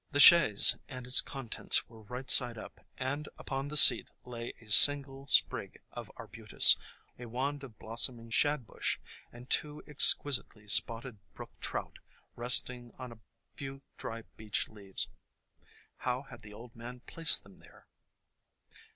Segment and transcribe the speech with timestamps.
[0.09, 4.51] The chaise and its con tents were right side up, and upon the seat lay
[4.59, 6.75] a single sprig of Arbutus,
[7.19, 8.97] a wand of blossoming Shadbush,
[9.31, 11.99] and two exquisitely spotted brook trout
[12.35, 13.19] resting on a
[13.53, 15.07] few dry beech leaves.
[15.97, 17.85] How had the old man placed them there?